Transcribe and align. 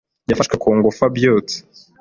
Yafashwe 0.29 0.55
ku 0.61 0.69
ngufu 0.77 0.99
abyutse 1.07 1.55